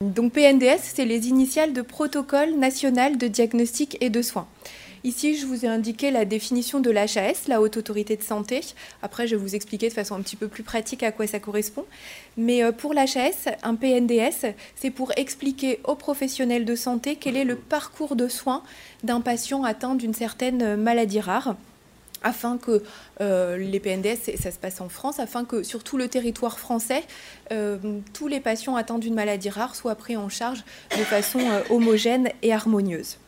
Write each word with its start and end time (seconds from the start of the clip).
Donc 0.00 0.32
PNDS, 0.32 0.80
c'est 0.82 1.04
les 1.04 1.28
initiales 1.28 1.72
de 1.72 1.82
Protocole 1.82 2.54
national 2.56 3.18
de 3.18 3.28
diagnostic 3.28 3.98
et 4.00 4.08
de 4.08 4.22
soins. 4.22 4.46
Ici, 5.06 5.36
je 5.36 5.46
vous 5.46 5.64
ai 5.64 5.68
indiqué 5.68 6.10
la 6.10 6.24
définition 6.24 6.80
de 6.80 6.90
l'HAS, 6.90 7.46
la 7.46 7.60
Haute 7.60 7.76
Autorité 7.76 8.16
de 8.16 8.24
Santé. 8.24 8.62
Après, 9.02 9.28
je 9.28 9.36
vais 9.36 9.40
vous 9.40 9.54
expliquer 9.54 9.88
de 9.88 9.92
façon 9.92 10.16
un 10.16 10.20
petit 10.20 10.34
peu 10.34 10.48
plus 10.48 10.64
pratique 10.64 11.04
à 11.04 11.12
quoi 11.12 11.28
ça 11.28 11.38
correspond. 11.38 11.84
Mais 12.36 12.64
euh, 12.64 12.72
pour 12.72 12.92
l'HAS, 12.92 13.46
un 13.62 13.76
PNDS, 13.76 14.52
c'est 14.74 14.90
pour 14.90 15.12
expliquer 15.16 15.78
aux 15.84 15.94
professionnels 15.94 16.64
de 16.64 16.74
santé 16.74 17.14
quel 17.14 17.36
est 17.36 17.44
le 17.44 17.54
parcours 17.54 18.16
de 18.16 18.26
soins 18.26 18.64
d'un 19.04 19.20
patient 19.20 19.62
atteint 19.62 19.94
d'une 19.94 20.12
certaine 20.12 20.74
maladie 20.74 21.20
rare 21.20 21.54
afin 22.24 22.58
que 22.58 22.82
euh, 23.20 23.58
les 23.58 23.78
PNDS, 23.78 24.36
ça 24.36 24.50
se 24.50 24.58
passe 24.58 24.80
en 24.80 24.88
France, 24.88 25.20
afin 25.20 25.44
que 25.44 25.62
sur 25.62 25.84
tout 25.84 25.98
le 25.98 26.08
territoire 26.08 26.58
français, 26.58 27.04
euh, 27.52 27.76
tous 28.12 28.26
les 28.26 28.40
patients 28.40 28.74
atteints 28.74 28.98
d'une 28.98 29.14
maladie 29.14 29.50
rare 29.50 29.76
soient 29.76 29.94
pris 29.94 30.16
en 30.16 30.28
charge 30.28 30.64
de 30.98 31.04
façon 31.04 31.38
homogène 31.70 32.30
et 32.42 32.52
harmonieuse. 32.52 33.18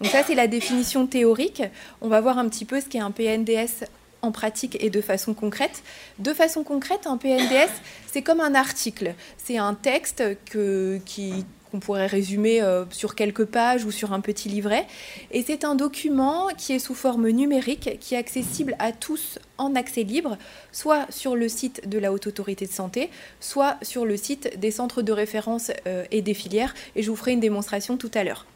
Donc 0.00 0.10
ça, 0.10 0.22
c'est 0.24 0.34
la 0.34 0.46
définition 0.46 1.06
théorique. 1.06 1.62
On 2.00 2.08
va 2.08 2.20
voir 2.20 2.38
un 2.38 2.48
petit 2.48 2.64
peu 2.64 2.80
ce 2.80 2.86
qu'est 2.86 3.00
un 3.00 3.10
PNDS 3.10 3.84
en 4.22 4.32
pratique 4.32 4.76
et 4.80 4.90
de 4.90 5.00
façon 5.00 5.34
concrète. 5.34 5.82
De 6.18 6.32
façon 6.32 6.62
concrète, 6.64 7.06
un 7.06 7.16
PNDS, 7.16 7.70
c'est 8.06 8.22
comme 8.22 8.40
un 8.40 8.54
article. 8.54 9.14
C'est 9.36 9.58
un 9.58 9.74
texte 9.74 10.22
que, 10.46 11.00
qui, 11.04 11.44
qu'on 11.70 11.80
pourrait 11.80 12.06
résumer 12.06 12.62
euh, 12.62 12.84
sur 12.90 13.14
quelques 13.14 13.44
pages 13.44 13.84
ou 13.84 13.90
sur 13.90 14.12
un 14.12 14.20
petit 14.20 14.48
livret. 14.48 14.86
Et 15.30 15.42
c'est 15.42 15.64
un 15.64 15.74
document 15.74 16.48
qui 16.56 16.72
est 16.72 16.78
sous 16.78 16.94
forme 16.94 17.28
numérique, 17.28 17.98
qui 18.00 18.14
est 18.14 18.18
accessible 18.18 18.76
à 18.78 18.92
tous 18.92 19.38
en 19.56 19.74
accès 19.74 20.02
libre, 20.02 20.36
soit 20.72 21.06
sur 21.10 21.36
le 21.36 21.48
site 21.48 21.88
de 21.88 21.98
la 21.98 22.12
Haute 22.12 22.26
Autorité 22.26 22.66
de 22.66 22.72
Santé, 22.72 23.10
soit 23.40 23.76
sur 23.82 24.04
le 24.04 24.16
site 24.16 24.58
des 24.58 24.70
centres 24.70 25.02
de 25.02 25.12
référence 25.12 25.70
euh, 25.86 26.04
et 26.10 26.22
des 26.22 26.34
filières. 26.34 26.74
Et 26.96 27.02
je 27.02 27.10
vous 27.10 27.16
ferai 27.16 27.32
une 27.32 27.40
démonstration 27.40 27.96
tout 27.96 28.10
à 28.14 28.24
l'heure 28.24 28.46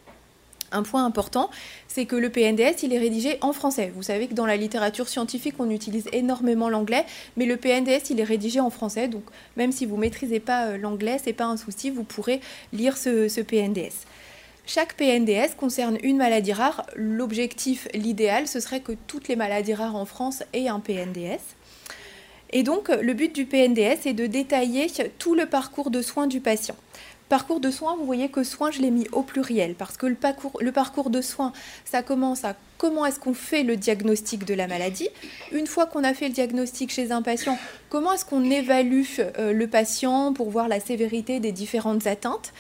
un 0.73 0.83
point 0.83 1.05
important, 1.05 1.51
c'est 1.89 2.07
que 2.07 2.17
le 2.17 2.31
PNDS, 2.31 2.83
il 2.83 2.93
est 2.93 2.99
rédigé 2.99 3.39
en 3.41 3.53
français. 3.53 3.93
Vous 3.95 4.03
savez 4.03 4.27
que 4.27 4.35
dans 4.35 4.47
la 4.47 4.57
littérature 4.57 5.09
scientifique, 5.09 5.55
on 5.59 5.71
utilise 5.71 6.09
énormément 6.13 6.69
l'anglais, 6.69 7.05
mais 7.37 7.47
le 7.47 7.57
PNDS, 7.57 8.11
il 8.11 8.21
est 8.21 8.25
rédigé 8.25 8.61
en 8.61 8.71
français. 8.71 9.09
Donc, 9.09 9.25
même 9.57 9.73
si 9.73 9.87
vous 9.87 9.97
ne 9.97 10.01
maîtrisez 10.01 10.41
pas 10.41 10.67
euh, 10.67 10.79
l'anglais, 10.79 11.19
ce 11.19 11.27
n'est 11.27 11.33
pas 11.33 11.45
un 11.45 11.57
souci, 11.57 11.91
vous 11.91 12.05
pourrez 12.05 12.41
lire 12.73 12.97
ce, 12.97 13.43
PNDS. 13.43 14.07
Chaque 14.67 14.95
PNDS 14.95 15.57
concerne 15.57 15.99
une 16.03 16.17
maladie 16.17 16.53
rare. 16.53 16.87
L'objectif, 16.95 17.89
l'idéal, 17.95 18.47
ce 18.47 18.61
serait 18.61 18.81
que 18.81 18.93
toutes 19.07 19.29
les 19.29 19.37
maladies 19.37 19.75
rares 19.75 19.97
en 19.97 20.07
France 20.07 20.45
aient 20.53 20.69
un 20.69 20.81
PNDS. 20.81 21.41
Et 22.55 22.63
donc, 22.63 22.89
le 22.89 23.15
but 23.15 23.35
du 23.35 23.47
PNDS 23.47 24.07
est 24.07 24.13
de 24.13 24.27
détailler 24.27 24.87
tout 25.19 25.35
le 25.35 25.47
parcours 25.47 25.91
de 25.91 26.03
soins 26.03 26.27
du 26.27 26.41
patient. 26.41 26.77
Parcours 27.33 27.61
de 27.61 27.71
soins, 27.71 27.97
vous 27.97 28.05
voyez 28.05 28.29
que 28.29 28.45
soins, 28.45 28.71
je 28.71 28.83
l'ai 28.83 28.91
mis 28.91 29.09
au 29.11 29.23
pluriel 29.23 29.75
parce 29.75 29.97
que 29.97 30.05
le 30.05 30.17
parcours, 30.17 30.53
le 30.61 30.71
parcours 30.71 31.09
de 31.09 31.23
soins, 31.23 31.55
ça 31.87 32.03
commence 32.03 32.45
à 32.45 32.57
comment 32.77 33.07
est-ce 33.07 33.19
qu'on 33.19 33.33
fait 33.33 33.63
le 33.63 33.79
diagnostic 33.79 34.45
de 34.45 34.53
la 34.53 34.67
maladie. 34.67 35.09
Une 35.51 35.67
fois 35.67 35.87
qu'on 35.87 36.05
a 36.05 36.13
fait 36.13 36.29
le 36.29 36.35
diagnostic 36.35 36.93
chez 36.93 37.11
un 37.11 37.23
patient, 37.23 37.59
comment 37.93 38.15
est-ce 38.15 38.25
qu'on 38.25 38.51
évalue 38.51 39.05
euh, 39.19 39.53
le 39.53 39.67
patient 39.67 40.33
pour 40.33 40.49
voir 40.49 40.67
la 40.67 40.81
sévérité 40.81 41.41
des 41.41 41.53
différentes 41.53 42.07
atteintes? 42.07 42.55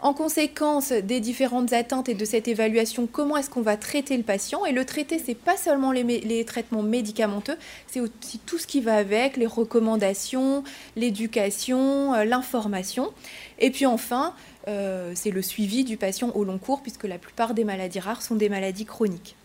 En 0.00 0.12
conséquence 0.12 0.90
des 0.90 1.20
différentes 1.20 1.72
atteintes 1.72 2.08
et 2.08 2.14
de 2.14 2.24
cette 2.24 2.48
évaluation, 2.48 3.06
comment 3.06 3.36
est-ce 3.36 3.50
qu'on 3.50 3.62
va 3.62 3.76
traiter 3.76 4.16
le 4.16 4.24
patient? 4.24 4.64
Et 4.64 4.72
le 4.72 4.84
traiter, 4.84 5.22
c'est 5.24 5.36
pas 5.36 5.56
seulement 5.56 5.92
les, 5.92 6.44
traitements 6.44 6.82
médicamenteux, 6.82 7.56
c'est 7.86 8.00
aussi 8.00 8.40
tout 8.46 8.58
ce 8.58 8.66
qui 8.66 8.80
va 8.80 8.96
avec, 8.96 9.36
les 9.36 9.46
recommandations, 9.46 10.64
l'éducation, 10.96 12.14
euh, 12.14 12.24
l'information. 12.24 13.12
Et 13.60 13.70
puis 13.70 13.86
enfin, 13.86 14.34
euh, 14.66 15.12
c'est 15.14 15.30
le 15.30 15.40
suivi 15.40 15.84
du 15.84 15.96
patient 15.96 16.32
au 16.34 16.42
long 16.42 16.58
cours, 16.58 16.82
puisque 16.82 17.04
la 17.04 17.18
plupart 17.18 17.54
des 17.54 17.62
maladies 17.62 18.00
rares 18.00 18.22
sont 18.22 18.34
des 18.34 18.48
maladies 18.48 18.86
chroniques. 18.86 19.36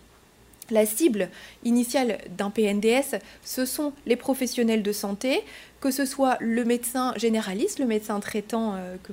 La 0.69 0.85
cible 0.85 1.29
initiale 1.63 2.19
d'un 2.37 2.49
PNDS, 2.49 3.19
ce 3.43 3.65
sont 3.65 3.93
les 4.05 4.15
professionnels 4.15 4.83
de 4.83 4.91
santé, 4.91 5.41
que 5.81 5.91
ce 5.91 6.05
soit 6.05 6.37
le 6.39 6.63
médecin 6.63 7.13
généraliste, 7.17 7.79
le 7.79 7.85
médecin 7.85 8.19
traitant 8.19 8.75
euh, 8.75 8.95
que 9.03 9.11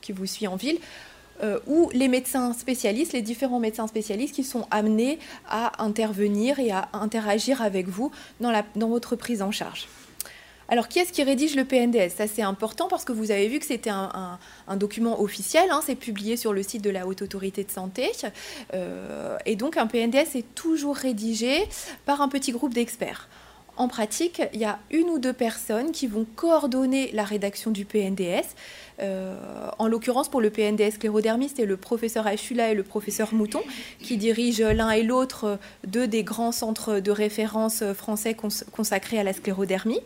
qui 0.00 0.12
vous 0.12 0.26
suit 0.26 0.46
en 0.46 0.56
ville, 0.56 0.78
euh, 1.42 1.58
ou 1.66 1.90
les 1.92 2.08
médecins 2.08 2.52
spécialistes, 2.52 3.12
les 3.12 3.22
différents 3.22 3.60
médecins 3.60 3.86
spécialistes 3.86 4.34
qui 4.34 4.44
sont 4.44 4.66
amenés 4.70 5.18
à 5.48 5.82
intervenir 5.82 6.58
et 6.58 6.70
à 6.70 6.88
interagir 6.92 7.62
avec 7.62 7.88
vous 7.88 8.10
dans 8.40 8.88
votre 8.88 9.16
prise 9.16 9.42
en 9.42 9.50
charge. 9.50 9.88
Alors, 10.70 10.86
qui 10.86 11.00
est-ce 11.00 11.12
qui 11.12 11.24
rédige 11.24 11.56
le 11.56 11.64
PNDS 11.64 12.10
Ça, 12.16 12.28
c'est 12.28 12.42
important 12.42 12.86
parce 12.86 13.04
que 13.04 13.10
vous 13.10 13.32
avez 13.32 13.48
vu 13.48 13.58
que 13.58 13.66
c'était 13.66 13.90
un, 13.90 14.38
document 14.76 15.20
officiel, 15.20 15.68
hein, 15.72 15.80
c'est 15.84 15.96
publié 15.96 16.36
sur 16.36 16.52
le 16.52 16.62
site 16.62 16.82
de 16.82 16.90
la 16.90 17.08
Haute 17.08 17.22
Autorité 17.22 17.64
de 17.64 17.70
Santé. 17.72 18.12
Euh, 18.72 19.36
et 19.46 19.56
donc, 19.56 19.76
un 19.76 19.88
PNDS 19.88 20.36
est 20.36 20.54
toujours 20.54 20.94
rédigé 20.94 21.66
par 22.06 22.20
un 22.20 22.28
petit 22.28 22.52
groupe 22.52 22.72
d'experts. 22.72 23.28
En 23.76 23.88
pratique, 23.88 24.42
il 24.52 24.60
y 24.60 24.64
a 24.64 24.78
une 24.92 25.08
ou 25.08 25.18
deux 25.18 25.32
personnes 25.32 25.90
qui 25.90 26.06
vont 26.06 26.24
coordonner 26.36 27.10
la 27.14 27.24
rédaction 27.24 27.72
du 27.72 27.84
PNDS. 27.84 28.46
Euh, 29.00 29.36
en 29.78 29.88
l'occurrence, 29.88 30.28
pour 30.28 30.40
le 30.40 30.50
PNDS 30.50 30.92
sclérodermie, 30.92 31.50
c'est 31.52 31.66
le 31.66 31.78
professeur 31.78 32.28
Achula 32.28 32.70
et 32.70 32.74
le 32.74 32.84
professeur 32.84 33.34
Mouton 33.34 33.62
qui 34.00 34.18
dirigent 34.18 34.68
l'un 34.68 34.90
et 34.90 35.02
l'autre 35.02 35.58
deux 35.84 36.06
des 36.06 36.22
grands 36.22 36.52
centres 36.52 37.00
de 37.00 37.10
référence 37.10 37.82
français 37.94 38.36
consacrés 38.70 39.18
à 39.18 39.24
la 39.24 39.32
sclérodermie. 39.32 40.00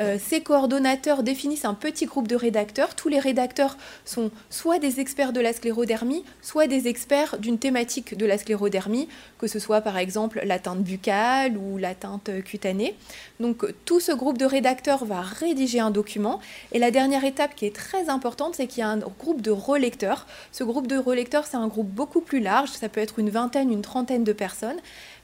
Euh, 0.00 0.16
ces 0.20 0.40
coordonnateurs 0.40 1.22
définissent 1.22 1.64
un 1.64 1.74
petit 1.74 2.06
groupe 2.06 2.28
de 2.28 2.36
rédacteurs. 2.36 2.94
Tous 2.94 3.08
les 3.08 3.18
rédacteurs 3.18 3.76
sont 4.04 4.30
soit 4.50 4.78
des 4.78 5.00
experts 5.00 5.32
de 5.32 5.40
la 5.40 5.52
sclérodermie, 5.52 6.24
soit 6.40 6.66
des 6.66 6.86
experts 6.88 7.38
d'une 7.38 7.58
thématique 7.58 8.16
de 8.16 8.26
la 8.26 8.38
sclérodermie, 8.38 9.08
que 9.38 9.46
ce 9.46 9.58
soit 9.58 9.80
par 9.80 9.98
exemple 9.98 10.40
l'atteinte 10.44 10.80
buccale 10.80 11.56
ou 11.56 11.78
l'atteinte 11.78 12.30
cutanée. 12.44 12.94
Donc 13.40 13.66
tout 13.84 14.00
ce 14.00 14.12
groupe 14.12 14.38
de 14.38 14.44
rédacteurs 14.44 15.04
va 15.04 15.20
rédiger 15.20 15.80
un 15.80 15.90
document. 15.90 16.40
Et 16.72 16.78
la 16.78 16.90
dernière 16.90 17.24
étape 17.24 17.54
qui 17.54 17.66
est 17.66 17.74
très 17.74 18.08
importante, 18.08 18.54
c'est 18.54 18.66
qu'il 18.66 18.80
y 18.80 18.84
a 18.84 18.88
un 18.88 18.98
groupe 18.98 19.42
de 19.42 19.50
relecteurs. 19.50 20.26
Ce 20.52 20.62
groupe 20.64 20.86
de 20.86 20.96
relecteurs, 20.96 21.46
c'est 21.46 21.56
un 21.56 21.68
groupe 21.68 21.88
beaucoup 21.88 22.20
plus 22.20 22.40
large, 22.40 22.70
ça 22.70 22.88
peut 22.88 23.00
être 23.00 23.18
une 23.18 23.30
vingtaine, 23.30 23.72
une 23.72 23.82
trentaine 23.82 24.24
de 24.24 24.32
personnes. 24.32 24.78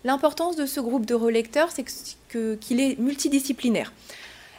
L'importance 0.05 0.57
de 0.57 0.67
ce 0.67 0.81
groupe 0.81 1.07
de 1.07 1.15
relecteurs, 1.15 1.71
c'est 1.71 1.85
qu'il 2.59 2.81
est 2.81 2.99
multidisciplinaire. 2.99 3.93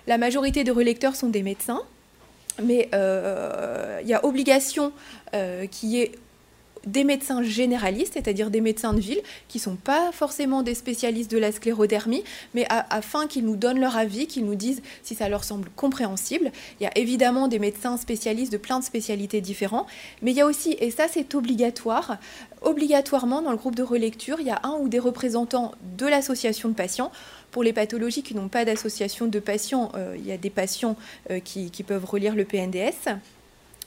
La 0.07 0.17
majorité 0.17 0.63
des 0.63 0.71
relecteurs 0.71 1.15
sont 1.15 1.29
des 1.29 1.43
médecins, 1.43 1.81
mais 2.61 2.89
euh, 2.93 3.99
il 4.03 4.07
y 4.07 4.13
a 4.13 4.23
obligation 4.25 4.91
euh, 5.33 5.65
qui 5.67 5.99
est 5.99 6.11
des 6.85 7.03
médecins 7.03 7.43
généralistes, 7.43 8.13
c'est-à-dire 8.13 8.49
des 8.49 8.61
médecins 8.61 8.93
de 8.93 8.99
ville, 8.99 9.21
qui 9.47 9.57
ne 9.57 9.63
sont 9.63 9.75
pas 9.75 10.11
forcément 10.11 10.63
des 10.63 10.75
spécialistes 10.75 11.31
de 11.31 11.37
la 11.37 11.51
sclérodermie, 11.51 12.23
mais 12.53 12.65
afin 12.69 13.27
qu'ils 13.27 13.45
nous 13.45 13.55
donnent 13.55 13.79
leur 13.79 13.97
avis, 13.97 14.27
qu'ils 14.27 14.45
nous 14.45 14.55
disent 14.55 14.81
si 15.03 15.15
ça 15.15 15.29
leur 15.29 15.43
semble 15.43 15.69
compréhensible. 15.75 16.51
Il 16.79 16.83
y 16.83 16.87
a 16.87 16.97
évidemment 16.97 17.47
des 17.47 17.59
médecins 17.59 17.97
spécialistes 17.97 18.51
de 18.51 18.57
plein 18.57 18.79
de 18.79 18.83
spécialités 18.83 19.41
différentes, 19.41 19.87
mais 20.21 20.31
il 20.31 20.37
y 20.37 20.41
a 20.41 20.45
aussi, 20.45 20.75
et 20.79 20.91
ça 20.91 21.05
c'est 21.11 21.35
obligatoire, 21.35 22.17
obligatoirement 22.61 23.41
dans 23.41 23.51
le 23.51 23.57
groupe 23.57 23.75
de 23.75 23.83
relecture, 23.83 24.37
il 24.39 24.47
y 24.47 24.51
a 24.51 24.59
un 24.63 24.77
ou 24.79 24.89
des 24.89 24.99
représentants 24.99 25.73
de 25.97 26.05
l'association 26.05 26.69
de 26.69 26.73
patients 26.73 27.11
pour 27.51 27.63
les 27.63 27.71
pathologies 27.71 28.21
qui 28.21 28.35
n'ont 28.35 28.49
pas 28.49 28.65
d'association 28.65 29.27
de 29.27 29.39
patients, 29.39 29.89
euh, 29.95 30.15
il 30.17 30.25
y 30.25 30.33
a 30.33 30.37
des 30.37 30.49
patients 30.49 30.97
euh, 31.31 31.39
qui, 31.39 31.71
peuvent 31.87 32.03
relire 32.03 32.35
le 32.35 32.43
PNDS. 32.43 33.15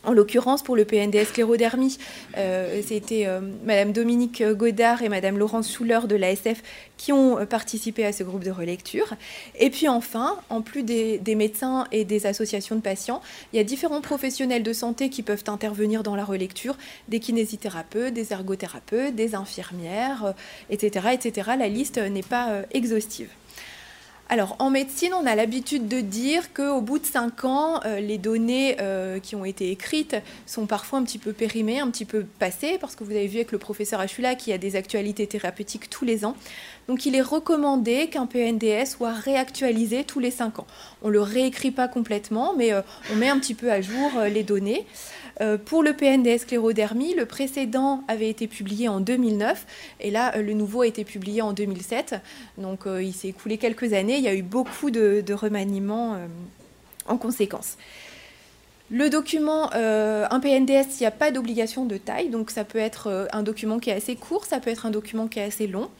En 0.05 0.13
l'occurrence, 0.13 0.63
pour 0.63 0.77
le 0.77 0.85
PNDS 0.85 1.27
sclérodermie, 1.27 1.99
euh, 2.37 2.81
c'était 2.87 3.27
Madame 3.65 3.93
Dominique 3.93 4.43
Godard 4.43 5.03
et 5.03 5.09
Madame 5.09 5.39
Laurence 5.39 5.71
Schuller 5.73 6.01
de 6.09 6.17
l'ASF 6.17 6.63
qui 6.97 7.13
ont 7.13 7.45
participé 7.47 8.05
à 8.05 8.13
ce 8.13 8.23
groupe 8.23 8.45
de 8.45 8.51
relecture. 8.51 9.15
Et 9.59 9.71
puis 9.71 9.89
enfin, 9.89 10.37
en 10.51 10.63
plus 10.63 10.83
des, 10.83 11.35
médecins 11.35 11.87
et 11.93 12.05
des 12.05 12.27
associations 12.27 12.77
de 12.77 12.81
patients, 12.81 13.21
il 13.53 13.57
y 13.57 13.61
a 13.61 13.65
différents 13.65 14.01
professionnels 14.01 14.63
de 14.63 14.73
santé 14.73 15.11
qui 15.11 15.23
peuvent 15.23 15.45
intervenir 15.49 16.03
dans 16.03 16.17
la 16.17 16.25
relecture, 16.25 16.77
des 17.09 17.21
kinésithérapeutes, 17.21 18.15
des 18.15 18.33
ergothérapeutes, 18.33 19.15
des 19.15 19.35
infirmières, 19.35 20.35
etc., 20.71 21.09
etc. 21.13 21.51
La 21.59 21.69
liste 21.69 21.99
n'est 21.99 22.23
pas 22.23 22.63
exhaustive. 22.73 23.29
Alors 24.31 24.57
en 24.59 24.69
médecine, 24.69 25.15
on 25.15 25.25
a 25.25 25.35
l'habitude 25.35 25.89
de 25.89 26.03
dire 26.03 26.53
qu'au 26.53 26.83
bout 26.83 26.99
de 26.99 27.07
5 27.07 27.47
ans, 27.47 27.81
euh, 27.87 27.99
les 27.99 28.19
données 28.19 28.77
euh, 28.79 29.21
qui 29.21 29.35
ont 29.35 29.45
été 29.47 29.71
écrites 29.71 30.17
sont 30.45 30.67
parfois 30.67 30.99
un 30.99 31.05
petit 31.05 31.17
peu 31.17 31.33
périmées, 31.33 31.81
un 31.81 31.91
petit 31.91 32.05
peu 32.05 32.27
passées, 32.39 32.77
parce 32.79 32.95
que 32.95 33.05
vous 33.05 33.13
avez 33.13 33.27
vu 33.27 33.37
avec 33.37 33.53
le 33.53 33.59
professeur 33.59 34.01
Achula 34.01 34.35
qu'il 34.35 34.51
y 34.51 34.55
a 34.55 34.59
des 34.59 34.77
actualités 34.77 35.27
thérapeutiques 35.27 35.89
tous 35.89 36.05
les 36.05 36.27
ans. 36.27 36.37
Donc 36.89 37.07
il 37.07 37.17
est 37.17 37.23
recommandé 37.23 38.09
qu'un 38.09 38.27
PNDS 38.27 38.85
soit 38.99 39.13
réactualisé 39.13 40.05
tous 40.05 40.21
les 40.21 40.31
5 40.31 40.59
ans. 40.59 40.67
On 41.01 41.09
ne 41.09 41.13
le 41.13 41.23
réécrit 41.23 41.71
pas 41.71 41.89
complètement, 41.89 42.53
mais 42.55 42.75
euh, 42.75 42.83
on 43.11 43.17
met 43.17 43.31
un 43.31 43.39
petit 43.39 43.55
peu 43.55 43.73
à 43.73 43.81
jour 43.81 44.11
les 44.31 44.43
données. 44.43 44.85
Pour 45.65 45.83
le 45.83 45.93
PNDS 45.93 46.39
sclérodermie, 46.41 47.15
le 47.15 47.27
précédent 47.27 48.03
avait 48.09 48.29
été 48.29 48.47
publié 48.47 48.89
en 48.89 49.01
2009 49.01 49.67
et 50.01 50.11
là, 50.11 50.37
le 50.41 50.53
nouveau 50.53 50.83
a 50.83 50.87
été 50.87 51.05
publié 51.05 51.43
en 51.43 51.53
2007. 51.53 52.17
Donc, 52.59 52.81
il 52.87 53.13
s'est 53.13 53.29
écoulé 53.29 53.59
quelques 53.59 53.93
années. 53.93 54.17
Il 54.17 54.25
y 54.25 54.29
a 54.29 54.35
eu 54.35 54.43
beaucoup 54.43 54.91
de, 54.91 55.33
remaniements 55.33 56.17
en 57.07 57.17
conséquence. 57.17 57.77
Le 58.91 59.11
document, 59.11 59.71
euh, 59.75 60.27
un 60.31 60.41
PNDS, 60.41 60.97
il 60.97 61.01
n'y 61.01 61.07
a 61.07 61.11
pas 61.11 61.31
d'obligation 61.31 61.85
de 61.85 61.99
taille, 61.99 62.31
donc 62.31 62.51
ça 62.51 62.65
peut 62.65 62.79
être 62.79 63.09
euh, 63.09 63.27
un 63.33 63.43
document 63.43 63.79
qui 63.79 63.91
est 63.91 63.93
assez 63.93 64.17
court, 64.17 64.47
ça 64.47 64.61
peut 64.61 64.71
être 64.71 64.87
un 64.87 64.91
document 64.91 65.29
qui 65.29 65.41
est 65.41 65.45
assez 65.45 65.67
long. 65.67 65.91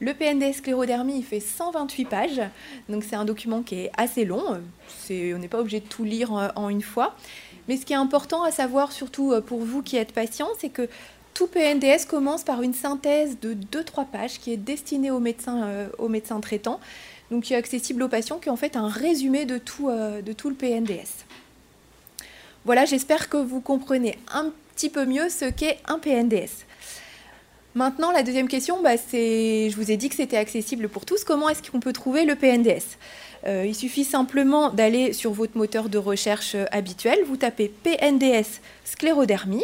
Le 0.00 0.14
PNDS 0.14 0.54
sclérodermie, 0.54 1.18
il 1.18 1.24
fait 1.24 1.40
128 1.40 2.04
pages, 2.06 2.40
donc 2.88 3.04
c'est 3.04 3.16
un 3.16 3.26
document 3.26 3.60
qui 3.62 3.74
est 3.74 3.90
assez 3.98 4.24
long. 4.24 4.42
on 5.10 5.38
n'est 5.38 5.48
pas 5.48 5.60
obligé 5.60 5.80
de 5.80 5.86
tout 5.86 6.04
lire 6.04 6.32
en, 6.32 6.68
une 6.70 6.82
fois. 6.82 7.16
Mais 7.68 7.76
ce 7.76 7.86
qui 7.86 7.92
est 7.92 7.96
important 7.96 8.42
à 8.42 8.50
savoir, 8.50 8.92
surtout 8.92 9.32
euh, 9.32 9.40
pour 9.40 9.60
vous 9.60 9.82
qui 9.82 9.96
êtes 9.96 10.12
patient, 10.12 10.48
c'est 10.58 10.70
que 10.70 10.88
tout 11.34 11.46
PNDS 11.46 12.06
commence 12.08 12.42
par 12.42 12.62
une 12.62 12.74
synthèse 12.74 13.38
de 13.40 13.54
2-3 13.54 14.06
pages 14.06 14.40
qui 14.40 14.52
est 14.52 14.56
destinée 14.56 15.12
aux 15.12 15.20
médecins, 15.20 15.86
aux 15.98 16.08
médecins 16.08 16.40
traitants, 16.40 16.80
donc 17.30 17.44
qui 17.44 17.52
est 17.52 17.56
accessible 17.56 18.02
aux 18.02 18.08
patients, 18.08 18.38
qui 18.38 18.48
est 18.48 18.52
en 18.52 18.56
fait 18.56 18.74
un 18.74 18.88
résumé 18.88 19.44
de 19.44 19.56
tout, 19.58 19.88
de 19.88 20.32
tout 20.32 20.48
le 20.48 20.56
PNDS. 20.56 21.24
Voilà, 22.64 22.86
j'espère 22.86 23.28
que 23.28 23.36
vous 23.36 23.60
comprenez 23.60 24.18
un 24.32 24.50
petit 24.74 24.90
peu 24.90 25.04
mieux 25.04 25.28
ce 25.28 25.44
qu'est 25.44 25.78
un 25.86 26.00
PNDS. 26.00 26.66
Maintenant, 27.78 28.10
la 28.10 28.24
deuxième 28.24 28.48
question, 28.48 28.82
bah, 28.82 28.96
c'est, 28.96 29.70
je 29.70 29.76
vous 29.76 29.92
ai 29.92 29.96
dit 29.96 30.08
que 30.08 30.16
c'était 30.16 30.36
accessible 30.36 30.88
pour 30.88 31.06
tous. 31.06 31.22
Comment 31.22 31.48
est-ce 31.48 31.70
qu'on 31.70 31.78
peut 31.78 31.92
trouver 31.92 32.24
le 32.24 32.34
PNDS 32.34 32.98
euh, 33.46 33.66
Il 33.68 33.74
suffit 33.76 34.02
simplement 34.02 34.70
d'aller 34.70 35.12
sur 35.12 35.30
votre 35.30 35.56
moteur 35.56 35.88
de 35.88 35.96
recherche 35.96 36.56
euh, 36.56 36.64
habituel, 36.72 37.20
vous 37.24 37.36
tapez 37.36 37.68
PNDS 37.68 38.60
sclérodermie, 38.82 39.62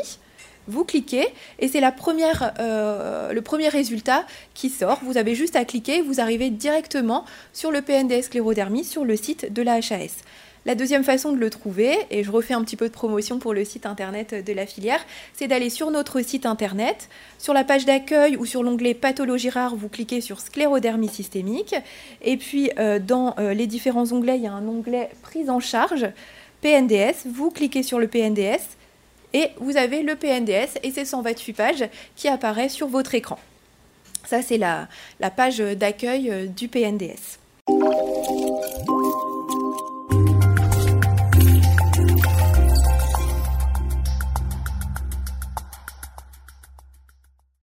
vous 0.68 0.84
cliquez 0.84 1.26
et 1.58 1.66
c'est 1.66 1.80
la 1.80 1.90
première, 1.90 2.54
euh, 2.60 3.32
le 3.32 3.42
premier 3.42 3.68
résultat 3.68 4.24
qui 4.54 4.70
sort. 4.70 5.00
Vous 5.02 5.16
avez 5.16 5.34
juste 5.34 5.56
à 5.56 5.64
cliquer, 5.64 6.00
vous 6.00 6.20
arrivez 6.20 6.50
directement 6.50 7.24
sur 7.52 7.72
le 7.72 7.82
PNDS 7.82 8.26
sclérodermie 8.26 8.84
sur 8.84 9.04
le 9.04 9.16
site 9.16 9.52
de 9.52 9.60
la 9.60 9.78
HAS. 9.78 10.22
La 10.66 10.74
deuxième 10.74 11.04
façon 11.04 11.32
de 11.32 11.36
le 11.36 11.50
trouver, 11.50 11.94
et 12.10 12.24
je 12.24 12.30
refais 12.30 12.54
un 12.54 12.64
petit 12.64 12.76
peu 12.76 12.88
de 12.88 12.92
promotion 12.92 13.38
pour 13.38 13.52
le 13.52 13.66
site 13.66 13.84
internet 13.84 14.34
de 14.34 14.52
la 14.54 14.64
filière, 14.64 15.04
c'est 15.34 15.46
d'aller 15.46 15.68
sur 15.68 15.90
notre 15.90 16.22
site 16.22 16.46
internet. 16.46 17.10
Sur 17.38 17.52
la 17.52 17.64
page 17.64 17.84
d'accueil 17.84 18.36
ou 18.38 18.46
sur 18.46 18.62
l'onglet 18.62 18.94
pathologie 18.94 19.50
rare, 19.50 19.76
vous 19.76 19.90
cliquez 19.90 20.22
sur 20.22 20.40
sclérodermie 20.40 21.08
systémique. 21.08 21.74
Et 22.22 22.38
puis 22.38 22.70
euh, 22.78 22.98
dans 22.98 23.34
euh, 23.38 23.52
les 23.52 23.66
différents 23.66 24.10
onglets, 24.12 24.38
il 24.38 24.44
y 24.44 24.46
a 24.46 24.52
un 24.52 24.66
onglet 24.66 25.10
prise 25.20 25.50
en 25.50 25.60
charge, 25.60 26.06
PNDS. 26.62 27.26
Vous 27.26 27.50
cliquez 27.50 27.82
sur 27.82 27.98
le 27.98 28.08
PNDS 28.08 28.62
et 29.34 29.48
vous 29.58 29.76
avez 29.76 30.02
le 30.02 30.16
PNDS 30.16 30.78
et 30.82 30.90
ses 30.92 31.04
128 31.04 31.52
pages 31.52 31.84
qui 32.16 32.28
apparaissent 32.28 32.72
sur 32.72 32.88
votre 32.88 33.14
écran. 33.14 33.38
Ça, 34.24 34.40
c'est 34.40 34.56
la, 34.56 34.88
la 35.20 35.30
page 35.30 35.58
d'accueil 35.58 36.30
euh, 36.30 36.46
du 36.46 36.68
PNDS. 36.68 37.38